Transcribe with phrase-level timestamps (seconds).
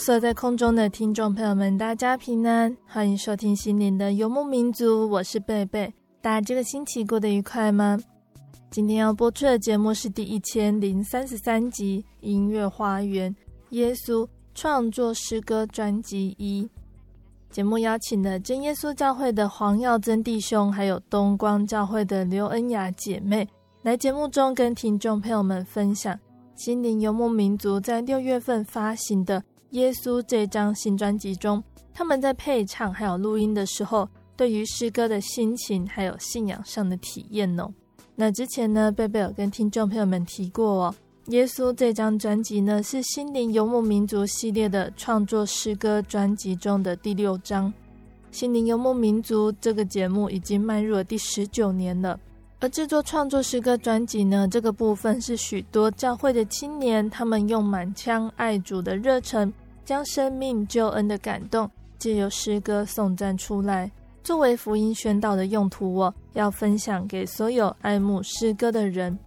[0.00, 5.92] Hello，所在空中的听众朋友们，大家平安，欢迎收听心灵的游牧民族，我是贝贝。
[6.22, 7.98] 大家这个星期过得愉快吗？
[8.70, 13.30] 今天要播出的节目是第一千零三十三集《音乐花园》
[13.70, 16.68] 耶稣创作诗歌专辑一。
[17.50, 23.46] 节目邀请了真耶稣教会的黄耀增弟兄，还有东光教会的刘恩雅姐妹，
[23.82, 26.18] 来节目中跟听众朋友们分享。
[26.56, 29.40] 心灵游牧民族在六月份发行的
[29.70, 31.62] 《耶稣》这张新专辑中，
[31.94, 37.72] 他们在配唱还有录音的时候，对于诗歌的心情还有信仰上的体验哦。
[38.16, 40.94] 那之前呢，贝贝有跟听众朋友们提过哦，
[41.32, 47.72] 《耶稣》这张专辑呢是心灵游牧民族系列的创作诗歌专辑中的第六张。
[48.30, 52.18] 心灵游牧民族这个节目已经迈入了第十九年了。
[52.60, 59.50] 而制作创作诗歌专辑呢，这个部分是许多教会的青年，他们用满腔爱主的热忱，
[59.90, 61.68] 将生命救恩的感动，
[61.98, 63.90] 借由诗歌颂赞出来，
[64.22, 65.92] 作为福音宣道的用途。
[65.92, 69.18] 我要分享给所有爱慕诗歌的人。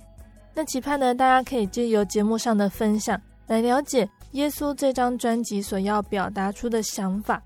[0.53, 7.43] 那期盼呢，大家可以借由节目上的分享，来了解耶稣这张专辑所要表达出的想法。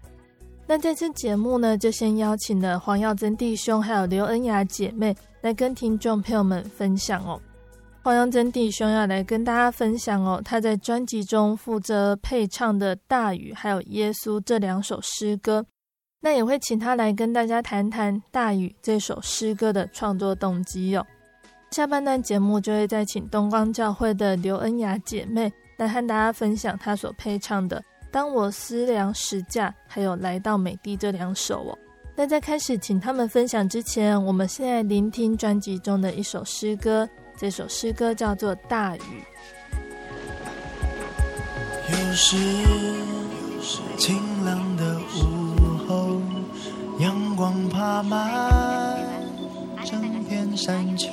[0.67, 5.17] 那这次节目呢，就先邀请了黄耀珍弟兄，还有刘恩雅姐妹。
[5.41, 7.41] 来跟听众朋友们分享哦，
[8.07, 15.65] 黄洋真弟兄要来跟大家分享哦，他在专辑中负责配唱的《大雨》还有《耶稣》这两首诗歌，
[16.21, 21.05] 那也会请他来跟大家谈谈《大雨》这首诗歌的创作动机哦。
[21.71, 27.77] 下半段节目就会再请东光教会的刘恩雅姐妹来和大家分享她所配唱的
[28.09, 31.77] 《当我思量时价》还有《来到美地》这两首哦。
[32.15, 37.05] 那在开始请他们分享之前，我们现在聆听专辑中的一首诗歌。
[37.39, 38.99] 这首诗歌叫做《大雨》。
[41.91, 42.35] 有时
[43.95, 46.19] 晴朗的午后，
[46.97, 48.99] 阳光爬满
[49.85, 51.09] 整片山丘，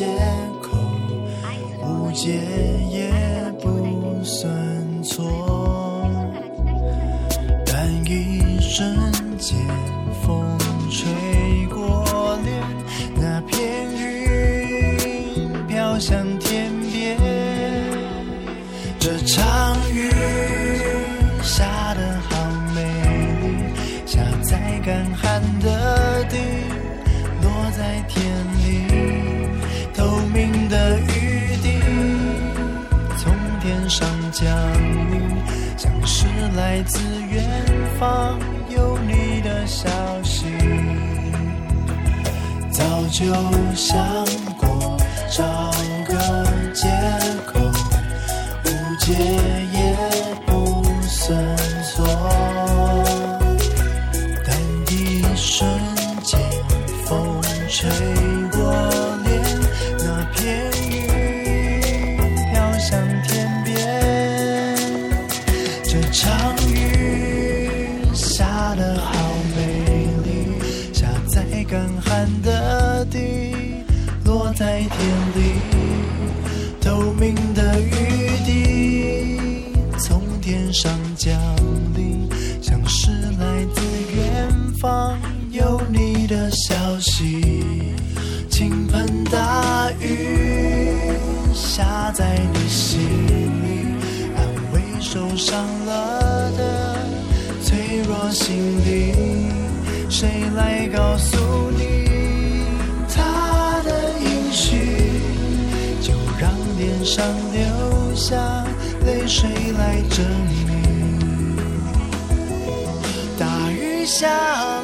[0.00, 0.06] 借
[0.62, 0.78] 口，
[1.86, 2.79] 误解。
[36.80, 36.98] 来自
[37.30, 37.44] 远
[37.98, 38.40] 方
[38.70, 39.90] 有你的消
[40.22, 40.46] 息。
[42.70, 43.26] 早就
[43.74, 43.98] 想
[80.72, 80.99] 从天上
[114.10, 114.26] 大雨下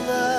[0.07, 0.37] 了。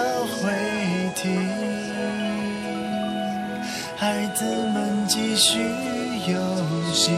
[4.00, 5.60] 孩子们继续
[6.28, 6.38] 游
[6.94, 7.12] 戏，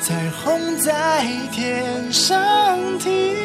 [0.00, 3.36] 彩虹在天上停，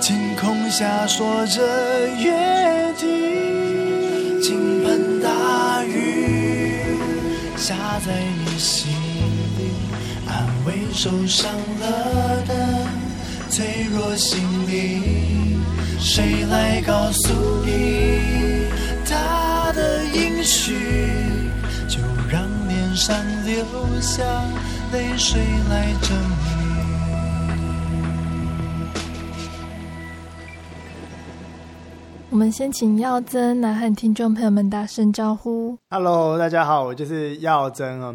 [0.00, 6.84] 晴空下说着约定，倾盆大雨
[7.56, 7.74] 下
[8.06, 8.12] 在
[8.44, 8.92] 你心
[9.58, 9.72] 里，
[10.28, 11.50] 安慰受伤
[11.80, 12.54] 了的
[13.58, 14.38] 脆弱心
[14.68, 15.02] 灵。
[15.98, 17.34] 谁来告诉
[17.66, 18.68] 你
[19.04, 20.78] 他的应许？
[21.88, 21.98] 就
[22.30, 23.64] 让脸上流
[24.00, 24.22] 下
[24.92, 26.38] 泪水来证明。
[32.30, 35.76] 我们先请耀增来和听众朋友们打声招呼。
[35.90, 38.14] Hello，大家好，我就是耀增哦。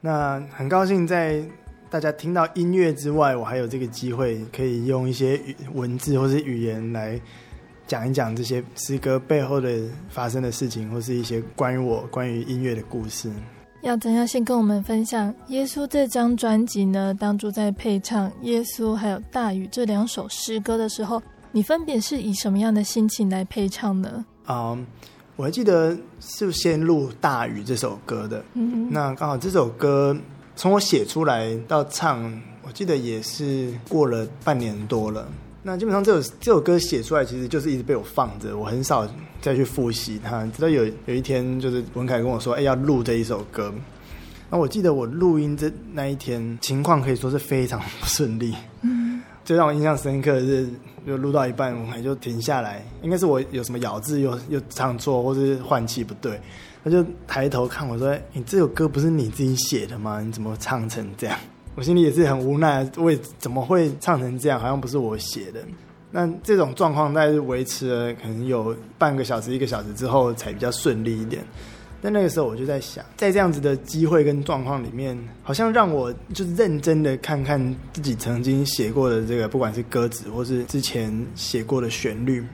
[0.00, 1.44] 那很高兴在。
[1.90, 7.20] 大家听到音乐之外，我还有这个机会，可以用一些语文字或是语言来
[7.84, 9.76] 讲一讲这些诗歌背后的
[10.08, 13.28] 发生的事情，或是一些关于我、关于音乐的故事。
[13.82, 17.12] 耀增要先跟我们分享《耶稣》这张专辑呢？
[17.12, 21.20] 当初在配唱《耶稣》还有《大雨》这两首诗歌的时候，
[21.50, 24.24] 你分别是以什么样的心情来配唱呢？
[24.44, 24.84] 啊、um，
[25.34, 28.44] 我还记得是先录《大雨》这首歌的。
[28.54, 30.16] 嗯，那刚好这首歌。
[30.60, 35.26] 从我写出来到唱，我记得也是过了半年多了。
[35.62, 39.08] 那基本上这首这首歌写出来，其实就是一直被我放着，我很少
[39.40, 40.44] 再去复习它。
[40.48, 43.72] 直到有有一天，就是文凯跟我说：“哎，要录这一首歌。”
[44.52, 48.54] 那我记得我录音这那一天，情况可以说是非常不顺利。
[48.82, 50.68] 嗯，最让我印象深刻的是，
[51.06, 56.38] 就录到一半，文凯就停下来，应该是我有什么咬字又又唱错，或是换气不对。
[56.82, 60.20] 他就抬头看我说：“你这首歌不是你自己写的吗？
[60.20, 61.38] 你怎么唱成这样？”
[61.76, 64.58] 我心里也是很无奈，我怎么会唱成这样？
[64.58, 65.60] 好像不是我写的。
[66.10, 71.44] 那这种状况在维持了可能有半个小时、一个小时之后才比较顺利一点。
[72.02, 82.44] 但那个时候我就在想，在这样子的机会跟状况里面，好像让我就认真的看看自己曾经写过的这个，不管是歌词或是之前写过的旋律。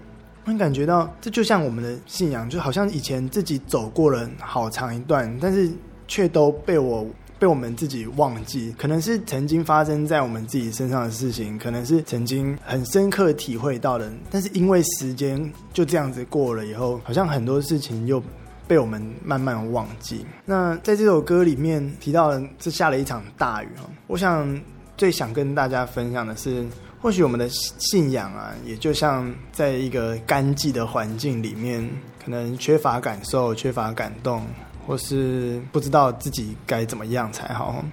[0.46, 5.68] 我感觉到，这就像我们的信仰，就好像以前自己走过了好长一段，但是
[6.06, 7.04] 却都被我
[7.36, 8.72] 被我们自己忘记。
[8.78, 18.22] 可能是曾经发生在我们自己身上的事情，可能是曾经很深刻体会到的，但是因为时间就这样子过了以后，好像很多事情又
[18.68, 20.24] 被我们慢慢忘记。
[20.44, 23.68] 那在这首歌里面提到了，是下了一场大雨。
[24.06, 24.60] 我想
[24.96, 26.64] 最想跟大家分享的是。
[27.00, 31.88] 或许我们的信仰啊，也就像在一个干寂的环境里面，
[32.24, 34.44] 可能缺乏感受、缺乏感动，
[34.86, 37.84] 或是不知道自己该怎么样才好。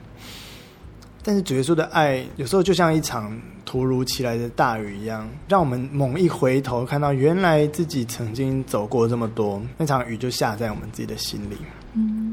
[1.22, 11.58] 但是主耶稣的爱，有时候就像一场突如其来的大雨一样，让我们猛一回头，看到原来自己曾经走过这么多，那场雨就下在我们自己的心里。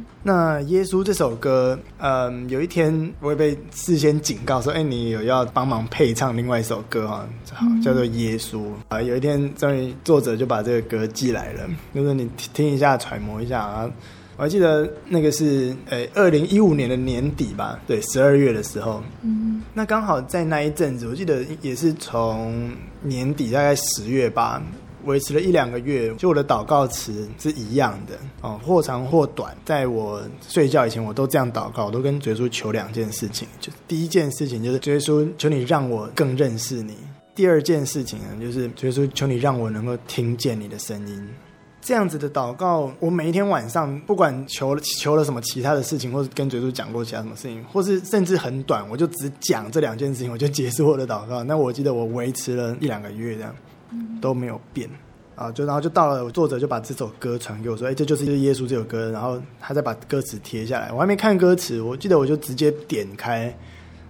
[0.00, 9.00] 嗯，那耶稣这首歌，嗯，有一天我会被事先警告说，哎，你有要帮忙配唱另外一首歌哈，好，叫做《耶稣》啊。
[9.00, 13.90] 有一天终于作者就把这个歌寄来了，就是你听一下，揣摩一下啊。
[14.36, 24.62] 我还记得那个是呃二零一五年的年底吧，对，十二月的时候，嗯，那刚好在那一阵子，我记得也是从年底大概十月吧。
[25.04, 29.56] 维持了一两个月，就我的祷告词是一样的哦，或长或短。
[29.64, 33.46] 在我睡觉以前，我都这样祷告，我都跟耶稣求两件事情。
[33.60, 36.94] 就第一件事情就是耶稣，求你让我更认识你；
[37.34, 41.28] 第二件事情呢，就是耶稣，求你让我能够听见你的声音。
[41.82, 51.42] 这样子的祷告，我每一天晚上不管求了求了什么其他的事情，或是跟耶稣讲过其他什么事情，或是甚至很短，我就只讲这两件事情，我就结束我的祷告。
[51.42, 53.56] 那我记得我维持了一两个月这样。
[54.20, 54.88] 都没有变，
[55.34, 60.92] 啊，就然后就到了，作者就把这首歌传给我说，哎，这就是耶稣这首歌，然后他再把歌词贴下来。
[60.92, 63.54] 我还没看歌词，我记得我就直接点开，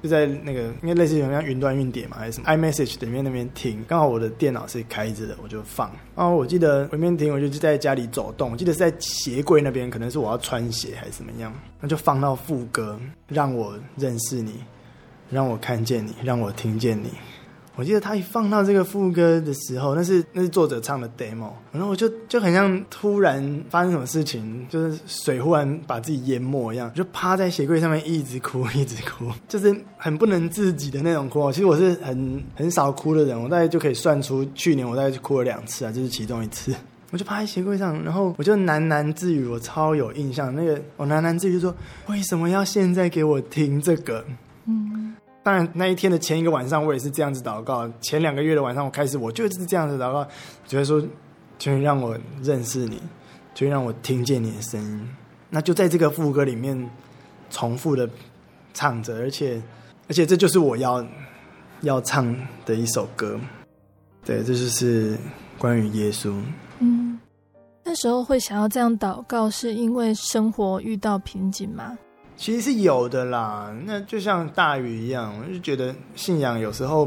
[0.03, 3.85] 就在那个应该类似于像云端运点嘛，还是什么 iMessage 里面那边听。
[3.87, 5.91] 刚好我的电脑是开着的，我就放。
[6.17, 14.55] 然后我记得我一边听，我就在家里走动，我记得是在鞋柜那边，可能是我要穿鞋还是怎么样，那就放到副歌，让我认识你，
[15.29, 17.11] 让我看见你，让我听见你。
[17.81, 31.51] 我记得他一放到这个副歌的时候，那是那是作者唱的 demo，然后我就就很像突然发生什么事情，就是水忽然把自己淹没一样，就趴在鞋柜上面一直哭 一直哭，就是很不能自己的那种哭。
[31.51, 36.75] 其实我是很很少哭的人，我大概就可以算出去年我大概就哭了两次啊，就是其中一次。
[37.13, 40.55] 我就趴在鞋柜上，然后我就喃喃自语，我超有印象。
[40.55, 41.75] 那个我喃喃自语就说
[42.09, 44.25] ：“为什么要现在给我听这个？”
[45.43, 47.91] 当然，那一天的前一个晚上，我也是这样子祷告。
[48.01, 50.23] 前两个月的晚上，我开始我就是这样子祷告，
[50.67, 51.03] 觉得说，
[51.59, 53.01] 就会让我认识你，
[53.55, 55.09] 就会让我听见你的声音。
[55.49, 56.91] 那就在这个副歌里面
[57.49, 58.09] 重复的
[58.75, 59.61] 唱着，而且，
[60.09, 61.05] 而且这就是我要
[61.81, 63.41] 要唱的一首歌。
[64.23, 65.17] 对，这就是
[65.59, 66.35] 关于耶稣。
[66.81, 67.19] 嗯，
[67.83, 71.97] 那时候会想要这样祷告，是因为生活遇到瓶颈吗？
[72.41, 77.07] 其实是有的啦，那就像大雨一样，我就觉得信仰有时候，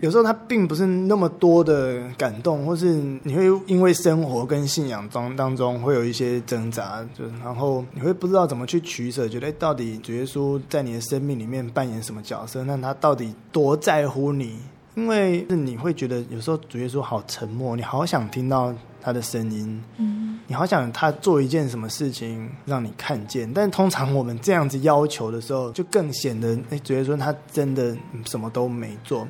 [0.00, 12.62] 有时候它并不是那么多的感动，或是你会因为生活跟信仰中当中会有一些挣扎，就然后你会不知道怎么去取舍，觉得到底主耶稣在你的生命里面扮演什么角色？
[12.64, 14.58] 那他到底多在乎你？
[14.96, 19.82] 因为是你会觉得有时候主耶稣好沉默，你好想听到他的声音。
[19.96, 20.38] 嗯。
[20.50, 29.28] 你好想他做一件什么事情让你看见，但通常我们这样子要求的时候，就更显得哎，觉得说他真的什么都没做。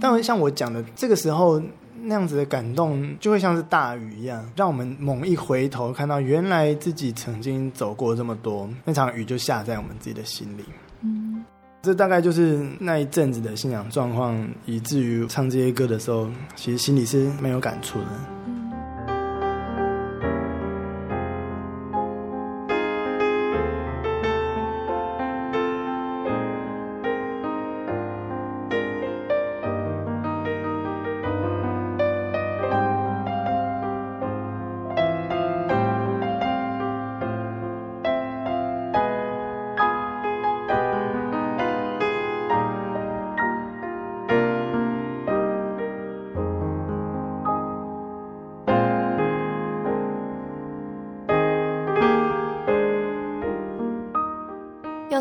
[0.00, 1.62] 但像我讲的，这个时候
[2.02, 10.64] 那样子的感动，就会像是大雨一样，让我们猛一回头，看到原来自己曾经走过这么多，那场雨就下在我们自己的心里。
[11.02, 11.44] 嗯，
[11.80, 18.08] 这大概就是那一阵子的信仰状况，以至于唱这些歌的时候，其实心里是没有感触的。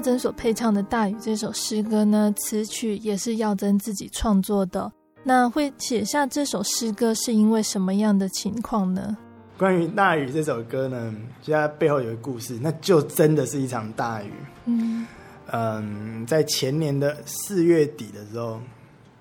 [0.06, 4.92] 耀珍所配唱的《大雨》这首诗歌呢，词曲也是耀珍自己创作的。
[5.24, 9.18] 那会写下这首诗歌是因为什么样的情况呢？
[9.58, 14.32] 关于《大雨》这首歌呢，其实它背后有一个故事，那就真的是一场大雨。
[14.66, 15.08] 嗯
[15.48, 18.62] 嗯，在前年的四月底的时候，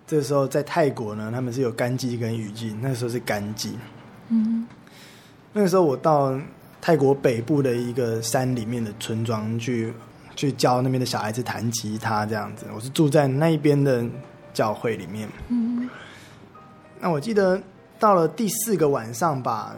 [0.06, 3.72] 这个时候在泰国呢，他们是有干季跟雨季，那时候是干季。
[4.28, 4.66] 嗯，
[5.50, 6.38] 那个时候我到
[6.78, 9.90] 泰国北部的一个山里面的村庄去。
[10.36, 12.66] 去教那边的小孩子弹吉他，这样子。
[12.74, 14.04] 我是住在那边的
[14.52, 15.28] 教会里面。
[15.48, 15.88] 嗯。
[17.00, 17.60] 那我记得
[17.98, 19.76] 到了第四个晚上吧，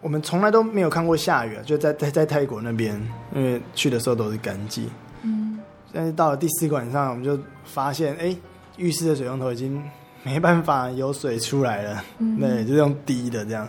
[0.00, 2.94] 我们从来都没有看过下雨，就在在在泰国那边，
[3.34, 4.88] 因为去的时候都是干季。
[5.22, 5.58] 嗯。
[5.92, 8.36] 但是到了第四个晚上，我们就发现，哎，
[8.76, 9.82] 浴室的水龙头已经
[10.22, 12.04] 没办法有水出来了。
[12.18, 12.38] 嗯。
[12.38, 13.68] 对，就是用滴的这样。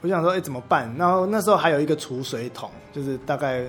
[0.00, 0.92] 我想说，哎，怎么办？
[0.96, 3.64] 然后那时候还有一个储水桶，就是大概。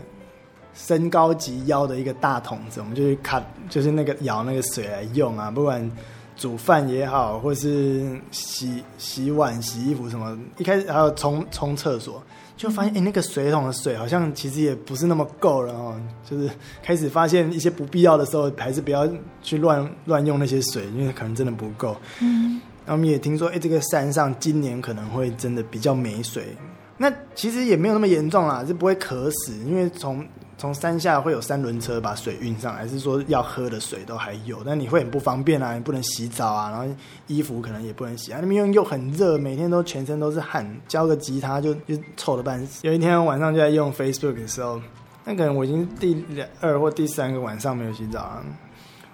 [0.74, 5.90] 身高及腰的一个大桶子，我们就去卡，就是那个舀那个水来用啊，不管
[6.38, 10.38] 煮饭也好，或是洗洗碗、洗衣服什么。
[10.58, 12.24] 一开始还有冲冲厕所，
[12.56, 16.00] 就发现哎、欸，那个水桶的水好像其实也不是那么够了哦。
[16.24, 16.50] 就是
[16.82, 19.06] 开始发现一些不必要的时候，还是不要
[19.42, 21.98] 去乱乱用那些水，因为可能真的不够。
[22.22, 26.56] 嗯，然后我们也听说，哎、欸，这个山上今年可能会真的比较没水。
[26.98, 30.26] 那其实也没有那么严重啦，是不会渴死，因为从
[30.60, 36.86] 从山下会有三轮车把水运上来，还是说要喝的水都还有，但你会很不方便啊，你不能洗澡啊，然后
[37.28, 42.86] 衣服可能也不能洗啊，那边又很热，每天都全身都是汗，教个吉他就就臭的半死。
[42.86, 44.82] 有一天晚上就在用 Facebook 的时候，
[45.24, 46.26] 那可能我已经第
[46.60, 48.44] 二或第三个晚上没有洗澡啊，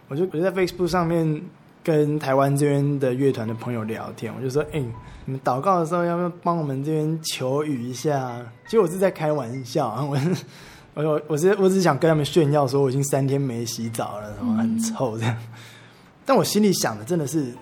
[0.07, 1.39] 我就我就在 Facebook 上面
[1.83, 4.83] 跟台湾这边的乐团的朋友聊天，我就说，哎、
[5.25, 8.43] 你们祷告的时候要不要帮我们这边求雨一下？
[8.65, 10.17] 其实我是在开玩笑啊， 我。
[10.95, 15.37] 我我只我只是想跟他们炫耀，说我已经三天没洗澡了，然后很臭这样。
[16.25, 17.53] 但我心里想的真的是，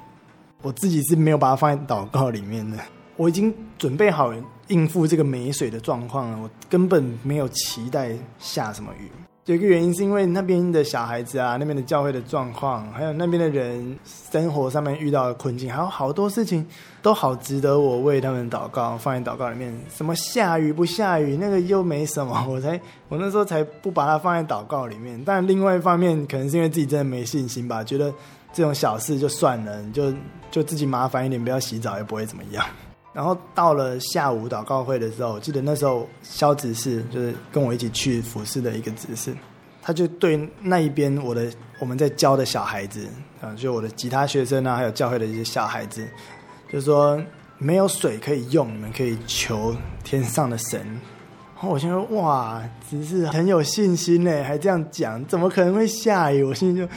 [0.61, 2.77] 我自己是没有把它放在祷告里面的。
[3.17, 4.33] 我已经准备好
[4.67, 9.09] 应付这个没水的状况了，我根本没有期待下什么雨。
[9.45, 14.00] 有一个原因是因为那边的小孩子啊，那边的教会的状况，还有那边的人
[14.31, 16.65] 生活上面遇到的困境，还有好多事情
[17.01, 19.77] 都好值得我为他们祷告，放在祷告里面。
[19.93, 25.21] 什么下雨不下雨，那个又没什么， 我才我那时候才不把它放在祷告里面。
[25.25, 28.13] 但另外一方面，可能是因为自己真的没信心吧，觉得
[28.53, 30.13] 这种小事就算了，就
[30.50, 32.65] 就自己麻烦一点，不要洗澡也不会怎么样。
[33.13, 39.32] 然后到了下午祷告会的时候，我记得那时候肖执事就是跟我一起去服侍的一个执事，
[39.84, 43.08] 他就对那一边我的我们在教的小孩子
[43.39, 46.08] 啊，就我的吉他学生啊，还有教会的一些小孩子，
[46.72, 47.22] 就说
[47.60, 50.79] 没有水可以用，你们可以求天上的神。
[51.55, 56.43] 然后我心说哇，执事很有信心呢，还这样讲，怎么可能会下雨？
[56.43, 56.88] 我心里就。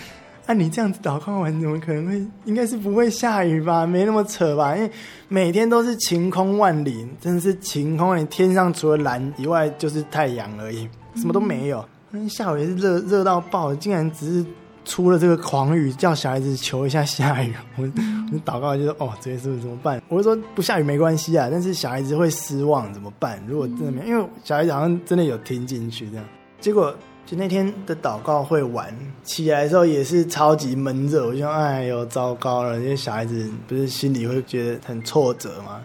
[0.48, 2.24] 那、你这样子祷告完，怎么可能会？
[2.44, 3.84] 应该是不会下雨吧？
[3.84, 4.76] 没那么扯吧？
[4.76, 4.88] 因为
[5.26, 11.84] 每天都是晴空万里，真的是晴空万里，天上除了蓝以外就是太阳而已，什么都没有。
[12.10, 14.46] 那下午也是热热到爆，竟然只是
[14.84, 17.52] 出了这个狂雨，叫小孩子求一下下雨。
[17.76, 23.42] 我我祷告就说：“哦，这些是不是怎么办？”我就说：“不下雨没关系啊，但是小孩子会失望，怎么办？
[23.48, 26.24] 如果真的没有，因为小孩子好像真的有听进去这样，
[26.60, 26.94] 结果。”
[27.26, 35.82] 就那天的祷告会完起来的时候也是超级闷热，我就哎呦糟糕了，因为小孩子不是心里会觉得很挫折吗？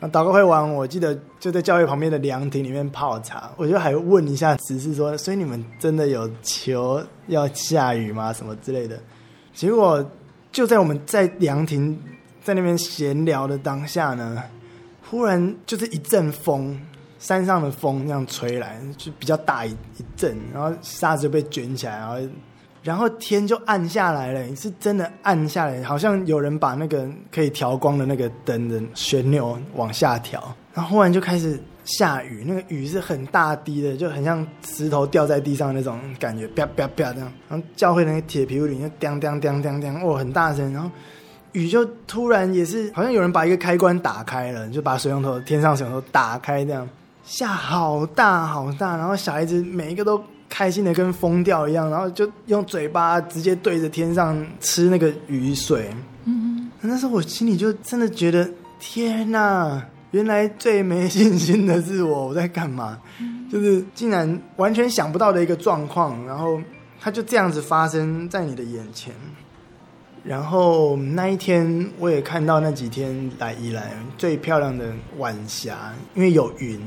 [0.00, 8.32] 那祷告会完，我记得就在教会旁边的凉亭里面泡茶，我就还问一下执事说，所以你们真的有求要下雨吗？
[8.32, 8.98] 什么之类的？
[9.52, 10.02] 结果
[10.50, 12.00] 就在我们在凉亭
[12.42, 14.42] 在那边闲聊的当下呢，
[15.10, 16.80] 忽然就是一阵风。
[17.18, 22.16] 山上的风那样吹来，就比较大一一阵，然后沙子就被卷起来，然后
[22.82, 30.40] 然后天就暗下来了，是真的暗下来，好像有人把那个可以调光的那个灯的旋钮往下调，
[30.72, 40.88] 然后忽然就开始下雨，那个雨是很大滴的，就很像石头掉在地上那种感觉，啪啪啪这样，然后教会那个铁皮屋里就 叮叮叮叮叮，哇，很大声，然后
[41.52, 46.88] 雨就突然也是好像有人把一个开关打开了，就把水龙头天上水龙头打开这样。
[47.28, 55.90] 下好大好大，然后小孩子每一个都开心的跟疯掉一样，然后就用嘴巴直接对着天上吃那个雨水。
[56.24, 59.84] 嗯哼，那时候我心里就真的觉得，天哪！
[60.12, 62.98] 原来最没信心的是我，我在干嘛？
[63.52, 66.58] 就是竟然完全想不到的一个状况，然后
[66.98, 69.12] 它就这样子发生在你的眼前。
[70.28, 73.82] 然后那一天，我也看到那几天来宜兰
[74.18, 76.78] 最漂亮的晚霞，因为有云，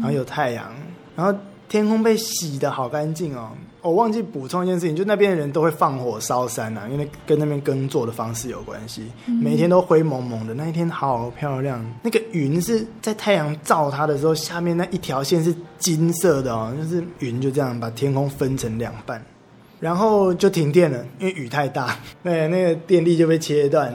[0.00, 0.72] 然后有太阳，
[1.14, 3.50] 然后天空被洗的好干净哦。
[3.82, 9.06] 我忘记补充一件事情，就那边的人都会放火烧山呐、啊，因为跟那边耕作的方式有关系。
[9.26, 11.84] 每天都灰蒙蒙的，那一天好漂亮。
[12.02, 19.22] 那个云是在太阳照它的时候，下面那一条线是金色的哦，就是云就这样把天空分成两半。
[19.80, 23.92] 然后就停电了，因为雨太大， 对，那个电力就被切断。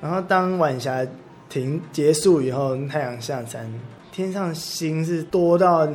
[0.00, 1.04] 然后当晚霞
[1.48, 3.68] 停结束以后，太阳下山，
[4.12, 5.88] 天上星是多到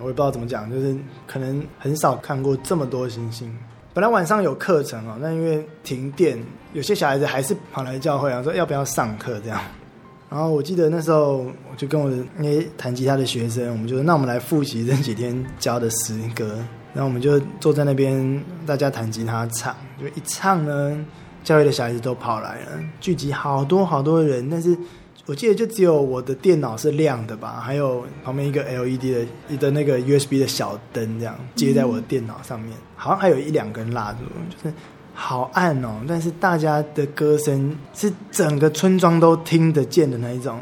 [0.00, 0.94] 我也不知道怎么讲，就是
[1.26, 3.52] 可能很少看过这么多星星。
[3.94, 6.38] 本来晚上有课程哦，那因为停电，
[6.72, 9.60] 有些小孩子还是跑来教会啊，说要不要上课这样。
[10.30, 16.58] 然后我记得那时候，我就跟我的那些弹吉他的学生，我们就说，那我们来复习这几天教的诗歌。
[16.98, 21.06] 然后我们就坐在那边，大家弹吉他唱，就一唱呢，
[21.44, 22.66] 教会的小孩子都跑来了，
[23.00, 24.50] 聚集好多好多人。
[24.50, 24.76] 但是
[25.24, 34.74] 我记得就只有我的电脑是亮的吧，还有旁边一个 LED 的的那个 USB 的小灯这样接在我的电脑上面，好像还有一两根蜡烛，就是
[35.14, 36.00] 好暗哦。
[36.08, 40.58] 但是大家的歌声是整个村庄都听得见的那一种，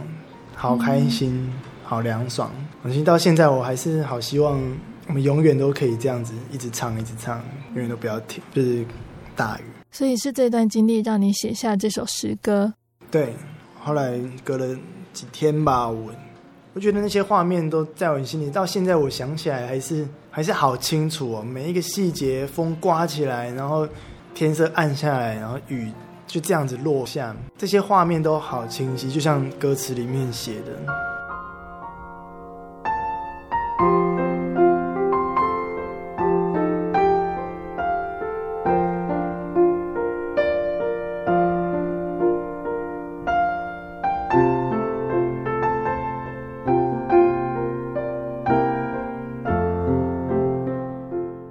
[0.54, 1.50] 好开心，
[1.82, 2.50] 好凉爽。
[2.84, 4.60] 其实到现在我还是好希望。
[5.08, 7.40] 我们永远都可以这样子一直唱，一直唱，
[7.74, 8.84] 永远都不要停，就是
[9.34, 9.62] 大雨。
[9.92, 12.74] 所以是这段经历让你写下这首诗歌。
[13.10, 13.32] 对，
[13.80, 14.76] 后来隔了
[15.12, 16.12] 几天吧，我
[16.74, 23.88] 我觉得那些画面都在我心里，到现在我想起来还是还是好清楚哦，每一个细节，风刮起来，然后
[24.34, 25.90] 天色暗下来，然后雨
[26.26, 31.15] 就这样子落下，这些画面都好清晰，就像歌词里面写的。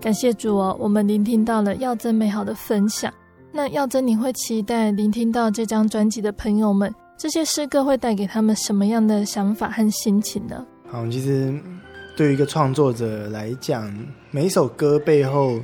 [0.05, 3.11] 感谢主哦，我们聆听到了耀真美好的分享。
[3.51, 10.63] 那耀真，你会期待聆听到这张专辑的朋友们这些诗歌会带给他们什么样的想法和心情呢？
[10.91, 11.51] 好，其实
[12.15, 13.91] 对于一个创作者来讲，
[14.29, 15.59] 每一首歌背后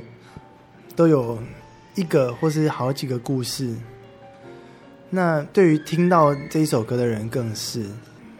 [0.96, 1.38] 都有
[1.94, 3.72] 一个或是好几个故事。
[5.08, 7.86] 那对于听到这一首歌的人，更是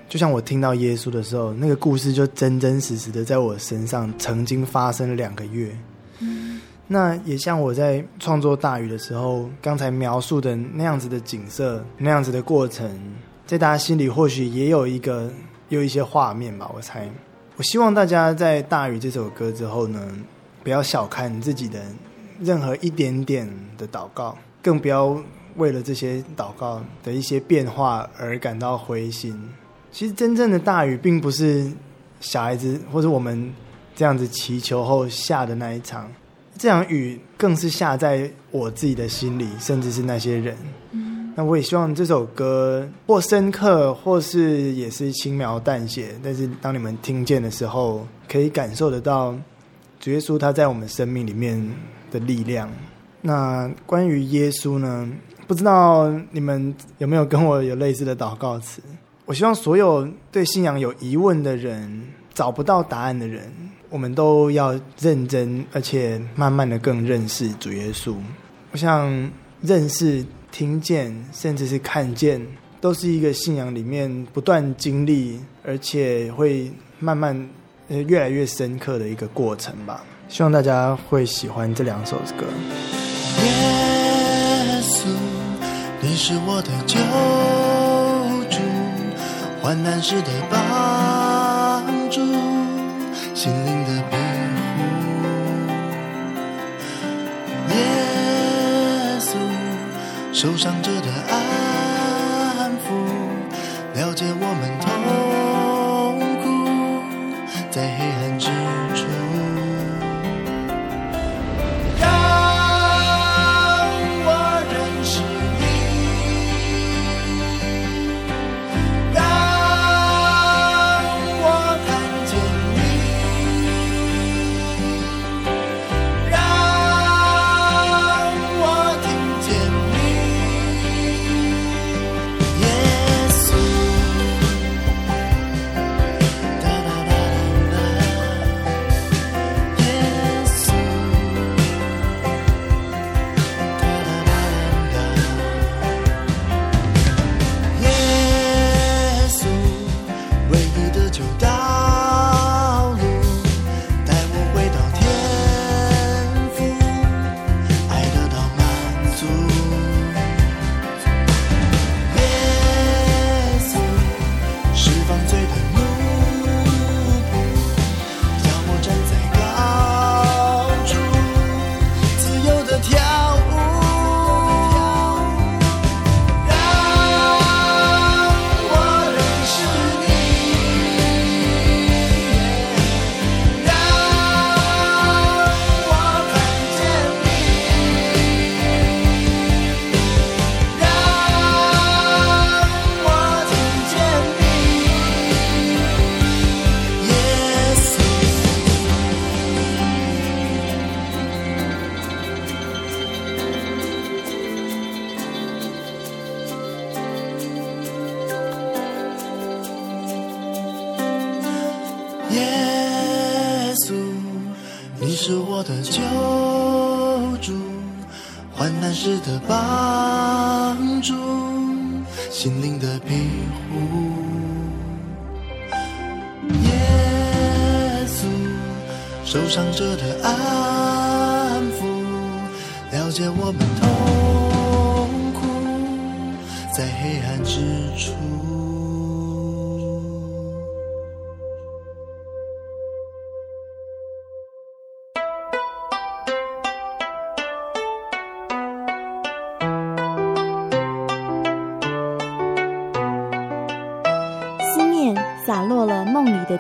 [0.09, 5.73] 就像我听到耶稣的时候，那个故事就真真实实的在我身上曾经发生了两个月。
[6.89, 12.91] 那也像我在创作大雨的时候，刚才描述的那样子的景色，那样子的过程，
[13.47, 15.31] 在大家心里或许也有一个
[15.69, 16.71] 有一些画面吧。
[16.75, 17.09] 我猜，
[17.57, 20.01] 我希望大家在大雨这首歌之后呢，
[20.63, 21.81] 不要小看自己的
[22.41, 25.23] 任何一点点的祷告，更不要。
[25.57, 29.39] 为了这些祷告的一些变化而感到灰心。
[29.91, 31.71] 其实真正的大雨，并不是
[32.21, 33.53] 小孩子或者我们
[33.95, 36.11] 这样子祈求后下的那一场。
[36.59, 40.57] 这场雨更是下在我自己的心里，甚至是那些人。
[40.93, 41.33] 嗯。
[41.35, 49.35] 那我也希望这首歌或深刻，或是也是轻描淡写，但是当你们听见的时候，可以感受得到
[49.99, 51.59] 主耶稣他在我们生命里面
[52.11, 52.71] 的力量。
[53.23, 55.11] 那关于耶稣呢？
[55.49, 58.83] 不知道你们有没有跟我有类似的祷告词？
[59.25, 63.53] 我希望所有对信仰有疑问的人、找不到答案的人，
[63.93, 68.15] 我们都要认真，而且慢慢的更认识主耶稣。
[68.71, 72.41] 我想认识、听见，甚至是看见，
[72.81, 77.51] 都是一个信仰里面不断经历，而且会慢慢
[77.89, 80.03] 越来越深刻的一个过程吧。
[80.27, 82.47] 希望大家会喜欢这两首歌。
[83.45, 85.05] 耶稣。
[86.01, 86.99] 你是我的救
[88.51, 88.59] 主，
[89.63, 90.72] 患难时的帮
[100.43, 100.82] 受伤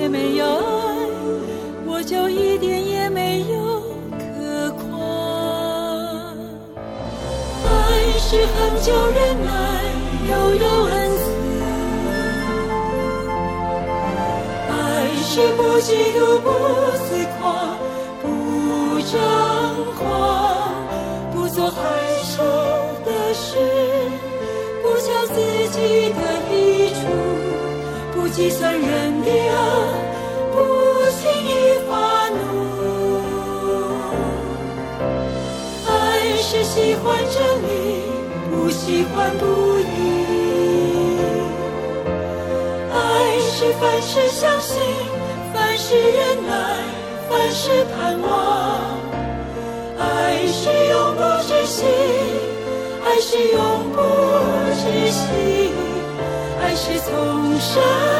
[0.00, 0.56] 也没有爱，
[1.86, 3.82] 我就一点也没有
[4.16, 4.80] 可夸。
[7.68, 7.68] 爱
[8.18, 9.50] 是恒久忍耐，
[10.30, 11.22] 又有恩慈。
[14.70, 14.72] 爱
[15.22, 16.48] 是不嫉妒，不
[17.04, 17.76] 自夸，
[18.22, 18.24] 不
[19.12, 19.14] 张
[19.98, 20.00] 狂，
[21.34, 21.76] 不做害
[22.24, 22.32] 羞
[23.04, 23.48] 的事，
[24.82, 25.36] 不求自
[25.78, 26.49] 己的。
[28.40, 29.54] 计算人的恶，
[30.54, 30.56] 不
[31.10, 31.52] 轻易
[31.86, 31.92] 发
[32.30, 32.40] 怒。
[35.86, 35.90] 爱
[36.38, 37.36] 是喜欢真
[37.68, 37.68] 理，
[38.50, 39.44] 不喜欢不
[39.78, 39.84] 义。
[42.94, 44.80] 爱是凡事相信，
[45.52, 46.54] 凡事忍耐，
[47.28, 48.30] 凡事盼望。
[49.98, 51.84] 爱是永不止息，
[53.04, 53.60] 爱是永
[53.92, 54.00] 不
[54.80, 55.28] 止息，
[56.62, 57.10] 爱是从
[57.60, 58.19] 善。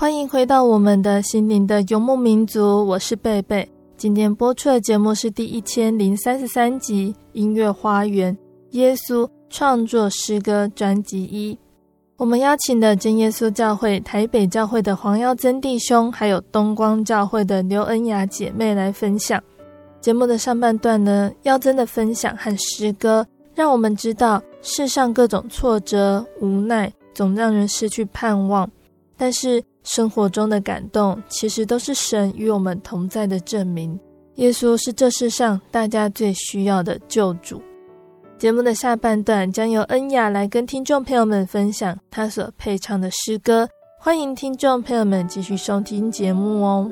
[0.00, 3.68] 欢迎回到我们的心灵的游牧民族，我是贝贝。
[3.96, 8.32] 今天播出的节目是第一千零三十三集《音乐花园》
[8.78, 11.58] 耶稣创作诗歌专辑一。
[12.16, 19.42] 我们邀请的真耶稣教会台北教会的黄耀增弟兄，还有东光教会的刘恩雅姐妹来分享。
[20.00, 28.70] 节目的上半段呢，耀增的分享和诗歌，让我们知道世上各种挫折、无奈，总让人失去盼望，
[29.16, 33.98] 但是，生活中的感动，其实都是神与我们同在的证明。
[34.36, 37.60] 耶稣是这世上大家最需要的救主。
[38.38, 46.88] 节目的下半段将由恩雅来跟听众朋友们分享她所配唱的诗歌，欢迎听众朋友们继续收听节目哦。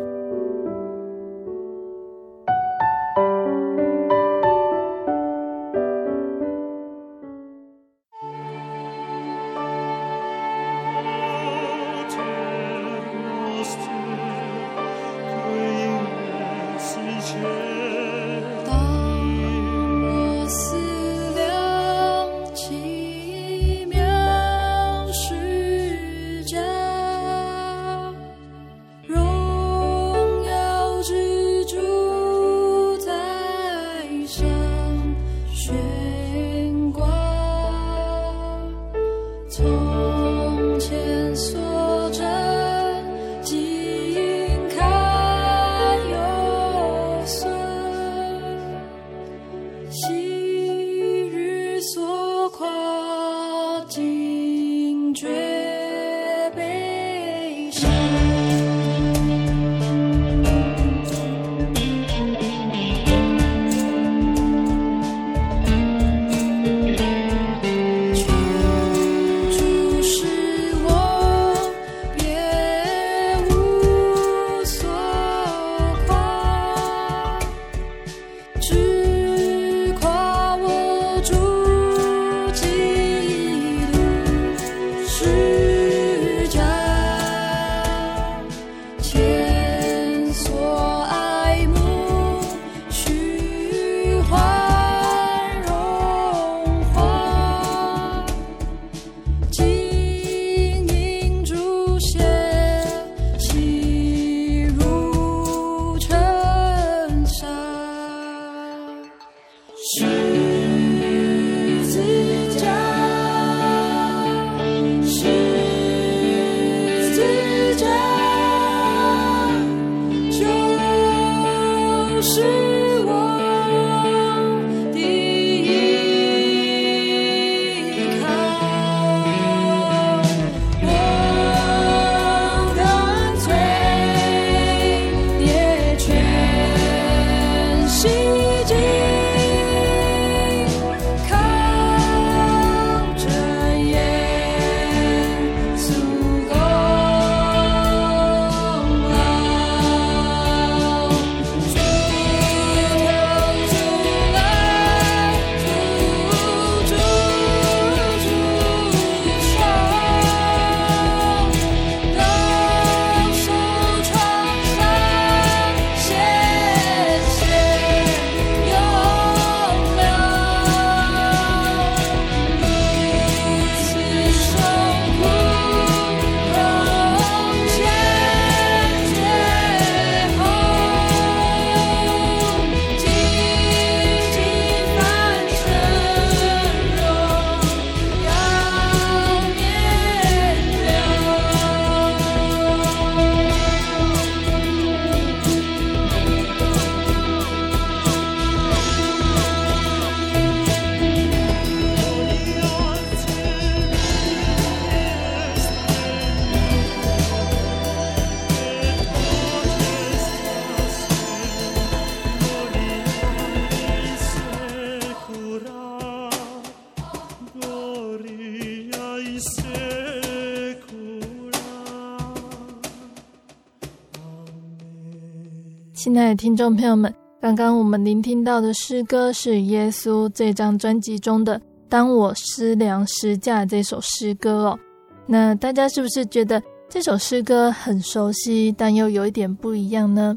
[226.26, 231.56] 爱的听众朋友们，刚刚我们聆听到的诗歌是耶稣这张专辑中的
[231.88, 234.78] 《当我思量十架》这首诗歌哦。
[235.24, 240.36] 那大家是不是觉得这首诗歌很熟悉，但又有一点不一样呢？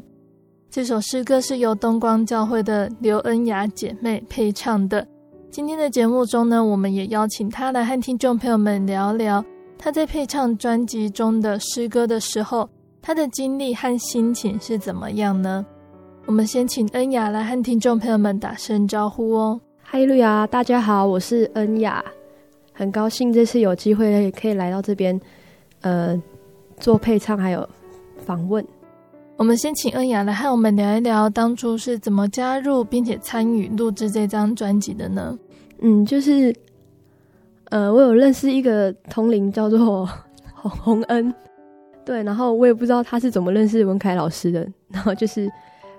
[0.70, 5.04] 这首诗歌是由东光教会的刘恩雅姐妹配唱的。
[5.50, 9.44] 今天的节目中呢，我们也邀请她来和听众朋友们聊聊
[9.76, 12.70] 她在配唱专辑中的诗歌的时候，
[13.02, 15.66] 她的经历和心情是怎么样呢？
[16.26, 19.60] 我们先请恩雅来和听众朋友们打声招呼哦。
[19.82, 22.04] 哈利路亚，大家好，我是恩雅，
[22.72, 25.18] 很高兴这次有机会也可以来到这边，
[25.80, 26.20] 呃，
[26.78, 27.68] 做配唱还有
[28.24, 28.64] 访问。
[29.36, 35.36] 我们先请恩雅来和我们聊一聊当初是怎么加入并且参与录制这张专辑的呢？
[35.80, 36.54] 嗯，就是，
[37.70, 40.08] 呃，我有认识一个同龄叫做
[40.54, 41.34] 洪洪恩，
[42.04, 45.50] 对，然后我也不知道他是怎么认识文凯老师的，然后就是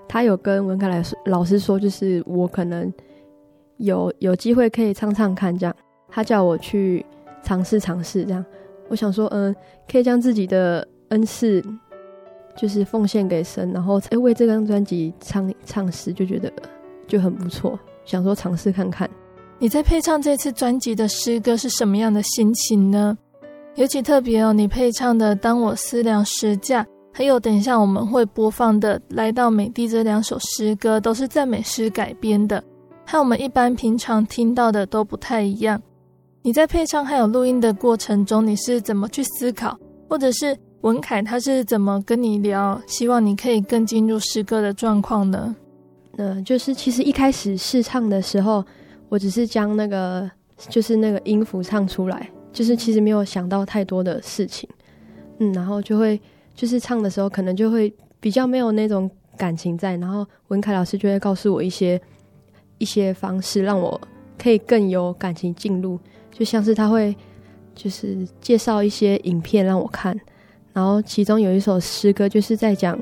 [0.08, 2.92] 他有跟文凯老师老师说，就是我可能
[3.78, 5.74] 有有机会可以唱唱看这样，
[6.08, 7.04] 他叫我去
[7.42, 8.44] 尝试尝试这样，
[8.88, 9.54] 我想说，嗯，
[9.90, 11.62] 可以将自己的恩赐。
[12.54, 16.52] 就是奉献给神，然后哎为这张专辑唱唱诗，就觉得
[17.08, 19.08] 就很不错，想说尝试看看。
[19.58, 23.16] 你在配唱这次专辑的诗歌是什么样的心情呢？
[23.76, 32.62] 尤其特别哦，你配唱的《当我思量十架》，还有等一下我们会播放的《来到美的》这两首诗歌，都是赞美诗改编的，
[33.06, 35.80] 和我们一般平常听到的都不太一样。
[36.42, 40.56] 你在配唱还有录音的过程中，你是怎么去思考，或者是？
[40.82, 42.82] 文凯他是怎么跟你聊？
[42.88, 45.54] 希望你可以更进入诗歌的状况呢？
[46.16, 48.64] 呃，就是其实一开始试唱的时候，
[49.08, 50.28] 我只是将那个
[50.68, 54.68] 就是那个音符唱出来，就是其实没有想到太多的事情，
[55.38, 56.20] 嗯，然后就会
[56.54, 62.00] 就是唱的时候可能就会比较没有那种感情在，然后文凯老师就会告诉我一些
[62.78, 64.00] 一些方式，让我
[64.38, 65.98] 可以更有感情进入，
[66.30, 67.14] 就像是他会
[67.74, 70.18] 就是介绍一些影片让我看。
[70.72, 72.98] 然后其中有一首诗歌，就是在讲，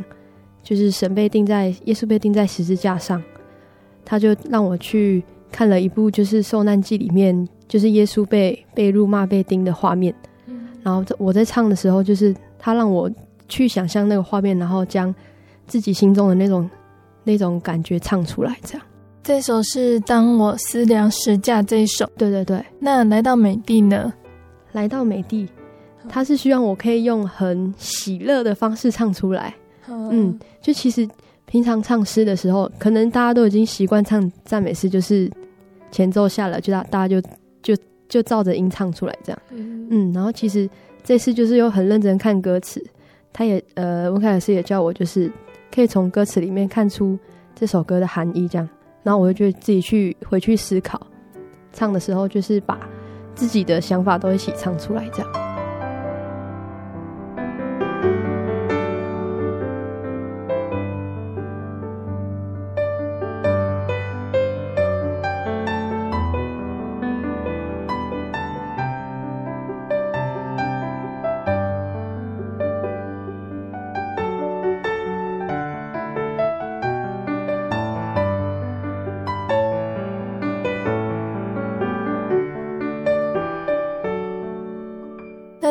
[0.62, 3.22] 就是神被钉在耶稣被钉在十字架上，
[4.05, 5.22] 他就让我去
[5.53, 10.14] 看了一部就是受难记里面，就是耶稣被被辱骂被钉的画面。
[10.82, 13.09] 然后我在唱的时候，就是他让我
[13.51, 15.14] 去想象那个画面，然后将
[15.66, 16.70] 自己心中的那种
[17.22, 18.57] 那种感觉唱出来。
[18.62, 18.86] 这样，
[19.22, 22.11] 这首是当我思量时价这一首。
[22.16, 22.64] 对对对。
[22.78, 24.11] 那来到美帝呢？
[24.72, 25.46] 来到美帝。
[26.09, 29.55] 他是希望我可以用很喜乐的方式唱出来，
[29.86, 31.07] 嗯，就其实
[31.44, 35.30] 平常唱诗的时候，可能大家都已经习惯唱赞美诗，就是
[35.92, 37.28] 前奏下来，就大大家就
[37.62, 40.68] 就就照着音唱出来这样，嗯，然后其实
[41.05, 42.82] 这次就是有很认真看歌词，
[43.33, 45.31] 他也呃，温凯老师也叫我就是
[45.74, 47.18] 可以从歌词里面看出
[47.55, 48.68] 这首歌的含义这样，
[49.03, 51.01] 然后我就觉得自己去回去思考，
[51.72, 52.78] 唱的时候就是把
[53.35, 55.49] 自己的想法都一起唱出来这样。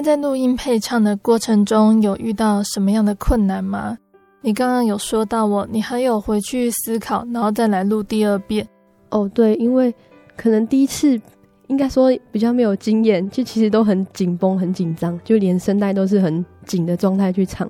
[0.09, 3.95] 在录音配唱的过程中，有遇到什么样的困难吗？
[4.41, 8.67] 你刚刚有说到我，你还有回去思考，然后再来录第二遍。
[9.11, 9.93] 哦，对，因为
[10.35, 11.21] 可能第一次
[11.67, 17.69] 应该说比较没有经验，就其实都很紧绷、很紧张，就连声带都是很紧的状态去唱，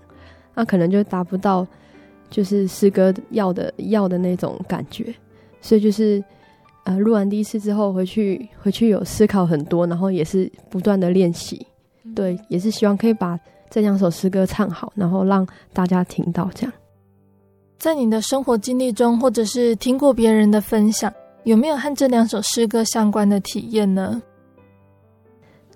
[0.55, 1.67] 那可能就达不到
[2.29, 5.13] 就是诗歌要的要的那种感觉，
[5.59, 6.23] 所以就是
[6.85, 11.67] 呃录完第一次之后回去回去有思考很多，然后也是不断的练习。
[12.15, 13.39] 对，也是希望可以把
[13.69, 16.49] 这两首诗歌唱好，然后让大家听到。
[16.53, 16.73] 这样，
[17.77, 24.21] 在你的生活经历中，或者是听过别人的分享，有没有和这两首诗歌相关的体验呢？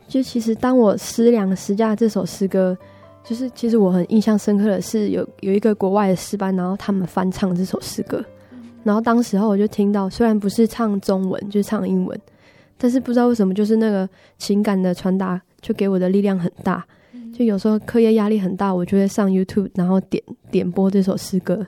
[0.08, 2.78] 就其实，当我思量十架这首诗歌，
[3.24, 8.24] 就是其实我很印象深刻的是，有有一个国外的诗班，然后他们翻唱这首诗歌，
[8.84, 12.20] 然后当时候我就听到，虽然不是唱中文，就是唱英文，
[12.78, 14.08] 但是不知道为什么，就是那个
[14.38, 15.42] 情感的传达。
[15.64, 16.86] 就给我的力量很大，
[17.34, 21.66] 就有时候课业压力很大，我就会上 YouTube，然后点点播这首诗歌。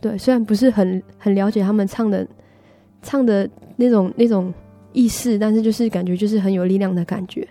[0.00, 2.26] 对，虽然不是很很了解他们唱的
[3.02, 4.54] 唱的那种那种
[4.92, 7.46] 意思，但是就是感觉就是很有力量的感觉。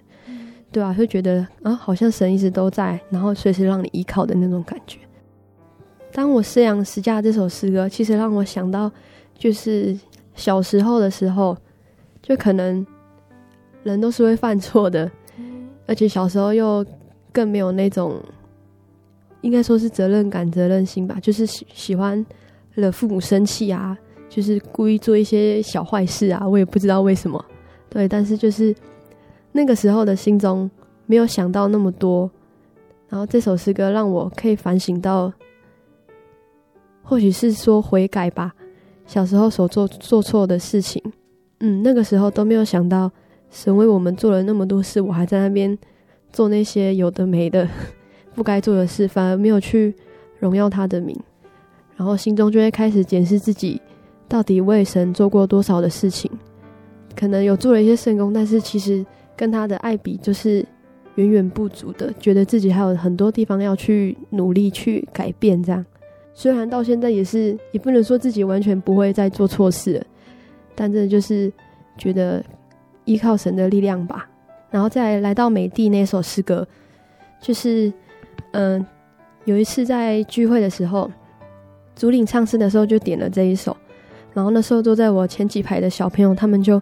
[0.72, 4.98] 对啊，会觉得啊，好像神一直都在，然后随时让你依靠的那种感觉。
[6.12, 8.92] 当我思量十架这首诗歌，其实让我想到，
[9.38, 9.96] 就是
[10.34, 11.58] 小时候的时候，
[12.22, 12.86] 就可能
[13.84, 15.12] 人都是会犯错的，
[15.86, 16.86] 而且小时候又
[17.32, 18.22] 更没有那种，
[19.42, 22.26] 应该说是责任感、责任心吧，就是喜喜欢
[22.74, 23.98] 惹父母生气啊，
[24.30, 27.44] 就是故意做一些小坏事啊，我也不知道为什么。
[27.90, 28.74] 对，但是就是
[29.52, 30.70] 那个时候的心中
[31.06, 32.30] 没有想到那么多，
[33.10, 35.32] 然后这首诗歌让我可以反省到，
[37.04, 38.54] 或许是说悔改吧，
[39.06, 41.04] 小时候所做做错的事情，
[41.60, 43.12] 嗯，那个时候都没有想到
[43.54, 45.78] 神为我们做了那么多事，我还在那边
[46.32, 47.70] 做那些有的没的
[48.34, 49.94] 不该做的事，反而没有去
[50.40, 51.16] 荣耀他的名，
[51.96, 53.80] 然后心中就会开始检视自己
[54.28, 56.30] 到底为神做过多少的事情。
[57.16, 59.06] 可能有做了一些圣工，但是其实
[59.38, 60.66] 跟他的爱比，就是
[61.16, 62.12] 远远不足的。
[62.20, 65.62] 觉得自己还有很多地方要去努力去改变。
[65.62, 65.86] 这样，
[66.34, 70.06] 虽然到现在也是，也不能说自己完全不会再做错事了，
[70.74, 71.54] 但真的就是
[72.00, 72.44] 觉得
[73.06, 74.30] 依靠神的力量吧。
[74.70, 76.68] 然后再来到美地那首诗歌，
[77.40, 77.92] 就是
[78.52, 78.86] 嗯、
[79.46, 81.10] 有一次在聚会的时候，
[81.96, 83.76] 主领唱诗的时候就点了这一首。
[84.34, 86.82] 然后那时候坐在我前几排的小朋友，他们就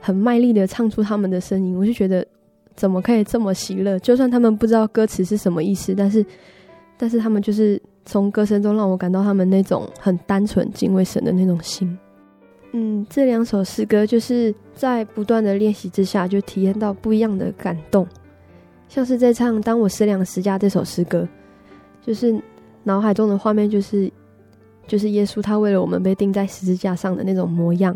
[0.00, 2.26] 很卖力的唱出他们的声音，我就觉得
[2.74, 3.96] 怎么可以这么喜乐？
[4.00, 6.26] 就算他们不知道歌词是什么意思，但是
[6.96, 11.96] 但是他们就是从歌声中让我感到他们那种很单纯敬畏神的那种心。
[12.72, 18.06] 嗯，这两首诗歌就是在不断的练习之下，就体验到不一样的感动，
[18.88, 21.28] 像是在唱《当我思量十家》这首诗歌，
[22.00, 22.40] 就是
[22.84, 24.10] 脑海中的画面就是。
[24.86, 27.92] 就是耶稣，他为了我们被钉在十字架上的那种模样。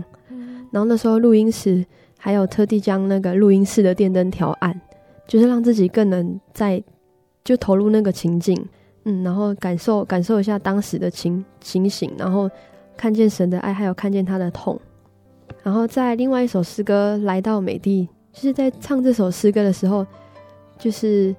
[0.71, 1.83] 然后那时候录音时，
[2.19, 4.79] 还有特地将那个录音室的电灯调暗，
[5.27, 6.85] 就是让自己更能在
[7.43, 8.55] 就投入那个情境，
[9.05, 12.47] 嗯，然后感受感受一下当时的情情形，然后
[12.95, 14.79] 看见神的爱，还有看见他的痛。
[15.63, 20.05] 然后在另外一首诗歌来到美地，就是在唱这首诗歌的时候，
[20.79, 21.35] 就是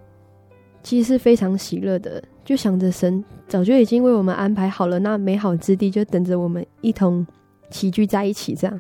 [0.82, 2.24] 其实是非常喜乐的。
[2.46, 7.26] 就想着神早就已经为我们安排好了那美好之地，就等着我们一同
[7.70, 8.80] 齐聚在一起这样。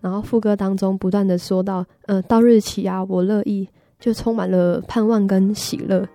[0.00, 3.68] 然后副歌当中不断的说到，呃，到日起啊，我乐意，
[4.00, 6.06] 就充满了盼望跟喜乐，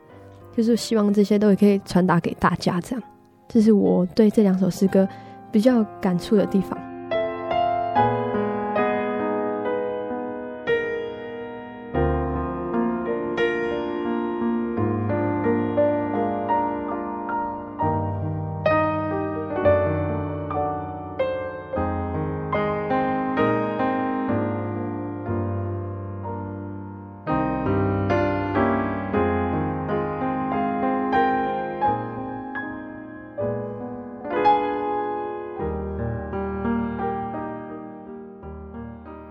[0.55, 3.03] 就是希望这些都也可以传达给大家这样。
[3.47, 5.07] 这是我对这两首诗歌
[5.51, 6.77] 比较感触的地方。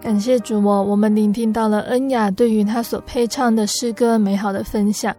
[0.08, 5.14] 感谢主我，我们聆听到了恩雅对于他所配唱的诗歌美好的分享，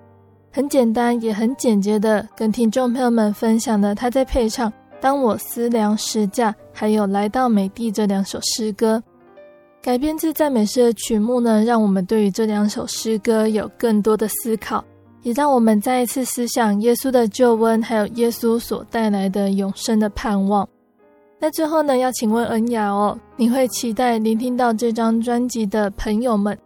[0.52, 4.68] 很简单也很简洁的跟听众朋友们分享了他在配唱
[5.00, 9.00] 《当我思量十架》还有《来到美地》这两首诗歌。
[9.80, 14.84] 改编自赞美诗的曲目呢，让我们对于这两首诗歌有更多的思考，
[15.22, 20.68] 也让我们再一次思想耶稣的救恩，还有耶稣所带来的永生的盼望。
[21.42, 26.58] 那最后呢，要请问恩雅哦，你会期待聆听到这张专辑的朋友们，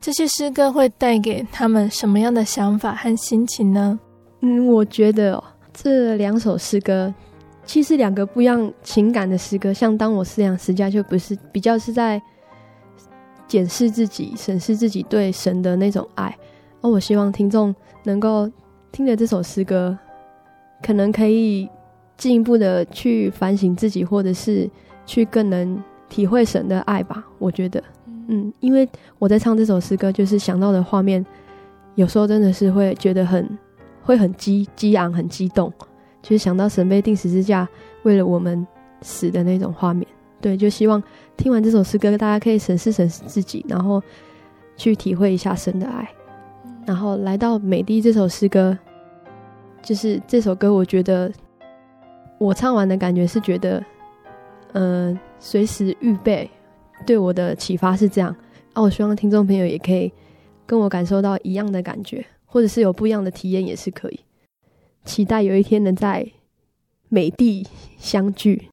[0.00, 3.98] 这些诗歌会带给他们什么样的想法和心情呢？
[4.42, 7.12] 嗯，我觉得哦，这两首诗歌
[7.64, 12.20] 其实两个不一样情感的诗歌，像当我思量十家就不是比较是在
[13.46, 16.36] 检视自己、审视自己对神的那种爱，
[16.82, 17.74] 而我希望听众
[18.04, 18.46] 能够
[18.92, 19.96] 听着这首诗歌，
[20.82, 21.66] 可能可以。
[22.18, 24.68] 进一步的去反省自己，或者是
[25.06, 27.24] 去更能体会神的爱吧。
[27.38, 27.82] 我觉得，
[28.26, 28.86] 嗯，因为
[29.20, 31.24] 我在唱这首诗歌，就是想到的画面，
[31.94, 33.48] 有时候真的是会觉得很
[34.02, 35.72] 会很激激昂、很激动，
[36.20, 37.66] 就是想到神被钉十字架
[38.02, 38.66] 为了我们
[39.00, 40.04] 死的那种画面。
[40.40, 41.00] 对，就希望
[41.36, 44.02] 听完这首诗歌，大家可以审视审视自己，然后
[44.76, 46.08] 去体会一下神的爱。
[46.84, 48.76] 然后来到美的这首诗歌，
[49.82, 51.32] 就是这首歌，我觉得。
[52.38, 53.82] 我唱完的感觉是觉得，
[54.72, 56.48] 嗯、呃，随时预备，
[57.04, 58.34] 对我的启发是这样。
[58.72, 60.12] 啊，我希望听众朋友也可以
[60.64, 64.20] 跟我感受到一样的感觉，或者是有不一样的体验也是可以。
[65.04, 66.26] 期待有一天能在
[67.08, 67.66] 美地
[67.98, 68.68] 相聚。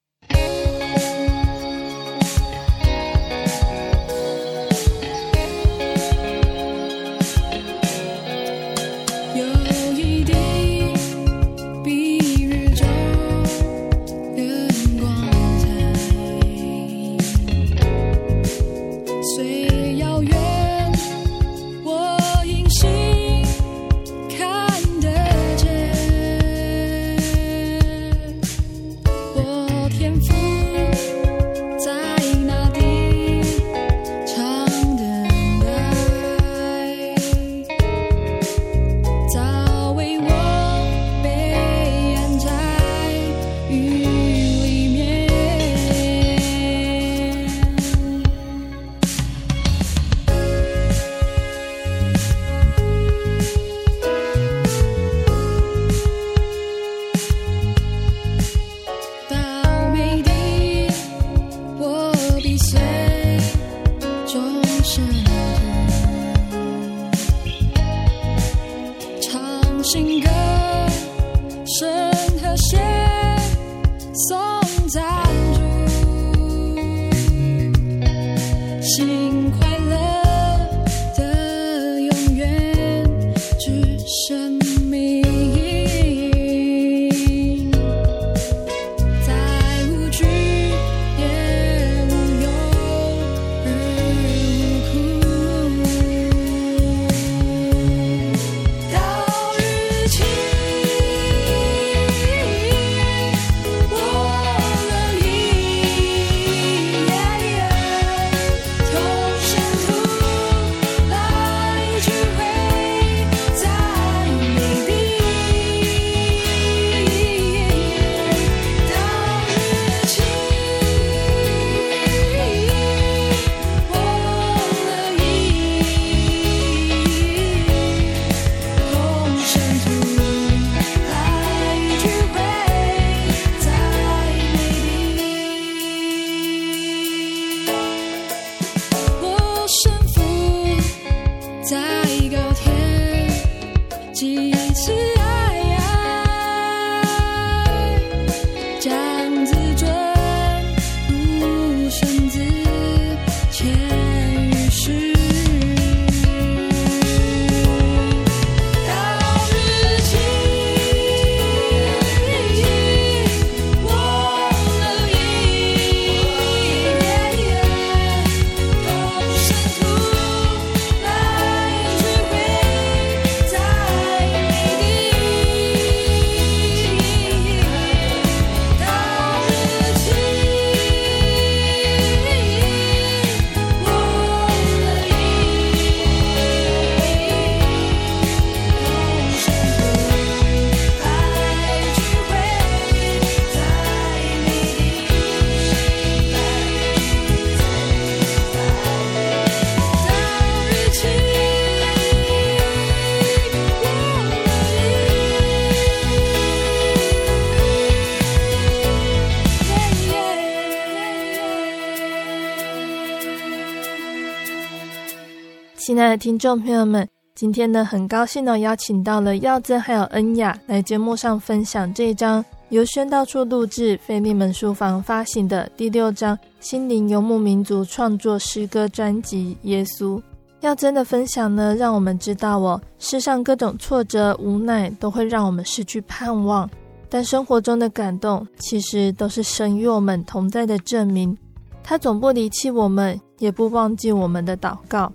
[215.95, 230.17] 亲爱的听众朋友们，今天呢，很高兴呢，邀请到了耀增还有恩雅来节目上分享这一张由宣道处录制、菲利门书房发行的第六张心灵游牧民族创作诗歌专辑《耶稣》。
[230.59, 236.69] 耀增的分享呢，让我们知道哦，世上各种挫折、无奈都会让我们失去盼望，
[237.07, 241.37] 但生活中的感动其实都是神与我们同在的证明。
[241.81, 245.09] 他总不离弃我们，也不忘记我们的祷告。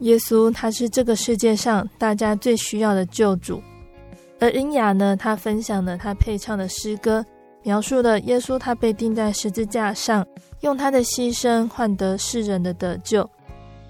[0.00, 3.62] 耶稣，他是这个世界上大家最需要的救主。
[4.40, 7.24] 而恩雅呢，他分享了他配唱的诗歌，
[7.62, 10.26] 描述了耶稣他被钉在十字架上，
[10.60, 13.28] 用他的牺牲换得世人的得救。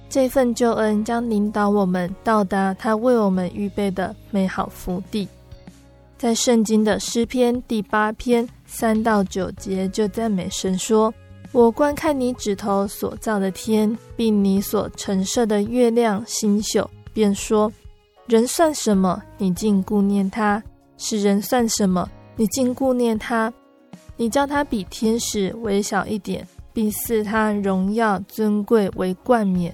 [0.08, 5.26] 这份救恩将领导我们到达他为我们预备的美好福地。
[6.16, 11.12] 在圣经的诗篇第八篇三到九节，就赞美神说。
[11.54, 17.72] 我观看你指头所造的天，并你所陈设的月亮星宿，便说：
[18.26, 19.22] 人算什么？
[19.38, 20.60] 你竟顾念他；
[20.98, 22.10] 使人算什么？
[22.34, 23.52] 你竟顾念他？
[24.16, 29.72] 你叫他比天使微小一点，并赐他荣耀尊贵为冠冕。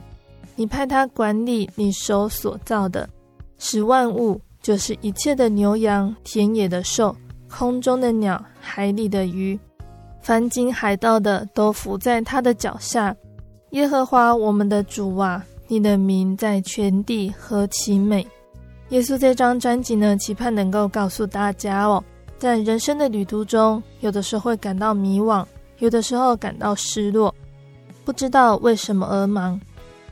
[0.57, 3.09] 你派他管理你手所造的，
[3.57, 7.17] 使万物，就是一切的牛羊、田野的兽、
[7.49, 9.59] 空中的鸟、海里的鱼。
[10.23, 13.15] 凡经海盗的都伏在他的脚下。
[13.71, 18.27] 耶和华我们的主啊，你的名在全地何其美！
[18.89, 22.03] 耶稣这张专辑呢，期盼能够告诉大家哦，
[22.39, 25.47] 在人生的旅途中，有的时候会感到迷惘，
[25.79, 27.33] 有的时候感到失落，
[28.05, 29.61] 不知道为什么而忙。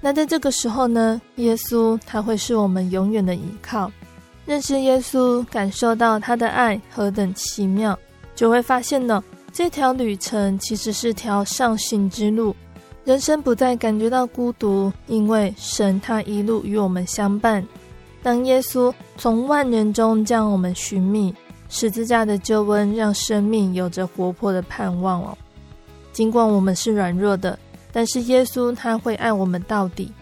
[0.00, 3.90] 那在这个时候呢，耶稣他会是我们永远的依靠。
[4.46, 7.98] 认识耶稣，感受到他的爱何等奇妙，
[8.36, 9.22] 就会发现呢。
[9.52, 12.54] 这条旅程其实是条上行之路，
[13.04, 17.66] 人生不再感觉到孤独，因为神他一路与我们相伴。
[18.22, 21.34] 当耶稣从万人中将我们寻觅，
[21.68, 25.36] 十字架的救恩让生命有着活泼的盼望哦。
[26.12, 27.58] 尽管我们是软弱的，
[27.92, 30.12] 但是耶稣他会爱我们到底。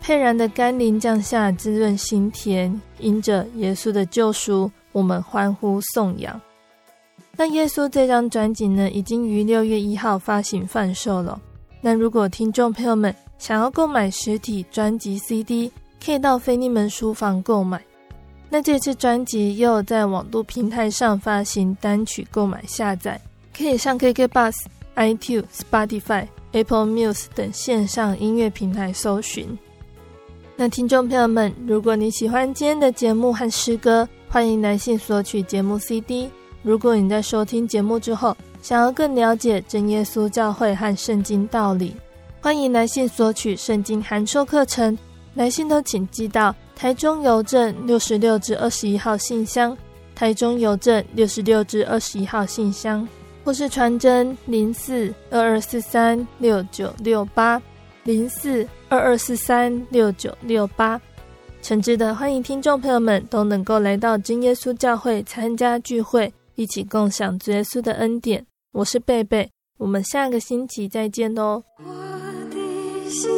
[0.00, 2.80] 沛然的甘霖降下，滋润心田。
[2.98, 6.40] 因着耶稣的救赎，我们欢呼颂扬。
[7.36, 11.40] 那耶稣这张专辑呢，已经于六月一号发行贩售了。
[11.80, 15.72] 那如果听众朋友们想要购买实体专辑 CD，
[16.04, 17.82] 可以到菲利门书房购买。
[18.48, 23.18] 那这次专辑又在网络平台上发行单曲购买下载，
[23.56, 24.52] 可以上 KKBOX、
[24.94, 29.58] iTunes、Spotify、Apple Music 等线上音乐平台搜寻。
[30.54, 36.28] 那听众朋友们，如果你喜欢今天的节目和诗歌，欢迎来信索取节目 CD。
[36.62, 41.96] 如果你在收听节目之后，想要更了解真耶稣教会和圣经道理，
[42.40, 44.96] 欢迎来信索取圣经函授课程。
[45.34, 49.76] 来信都请寄到台中邮政六十六至二十一号信箱，
[50.14, 53.08] 台中邮政六十六至二十一号信箱，
[53.42, 57.60] 或是传真零四二二四三六九六八
[58.04, 61.00] 零四二二四三六九六八。
[61.62, 66.32] 诚挚的欢迎听众朋友们都能够来到真耶稣教会参加聚会。
[66.54, 68.46] 一起共享耶稣的恩典。
[68.72, 71.62] 我是贝贝，我们下个星期再见哦。
[71.78, 71.84] 我
[72.50, 73.30] 的心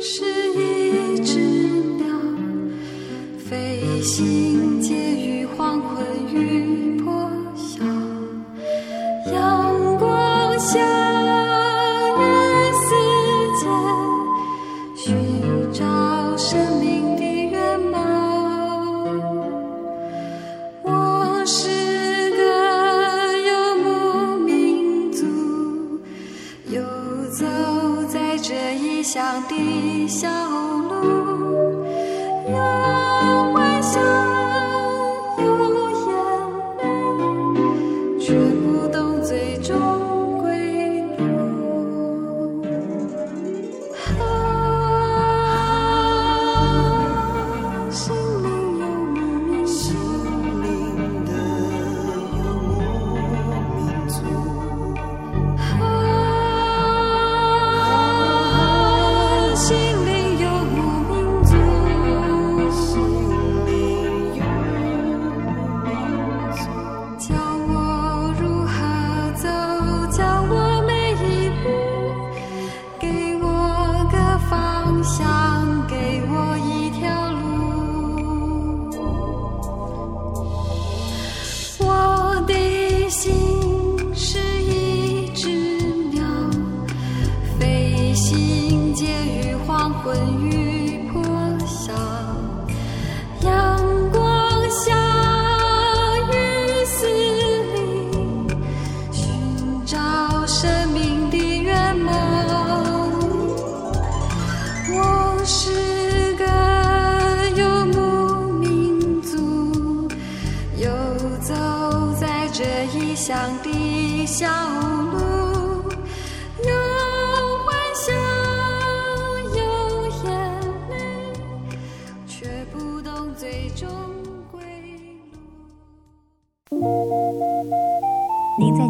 [0.00, 0.24] 是
[0.54, 1.38] 一只
[1.96, 2.06] 鸟，
[3.38, 5.37] 飞行结于
[100.60, 102.12] 生命的圆满。
[104.90, 106.44] 我是个
[107.54, 110.08] 游牧民族，
[110.76, 110.90] 游
[111.40, 111.54] 走
[112.20, 114.48] 在这异乡的小